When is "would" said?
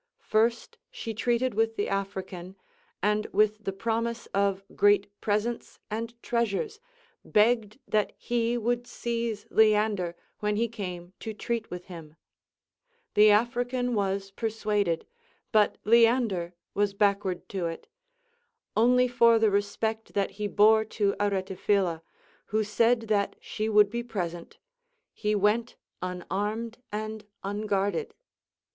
8.57-8.87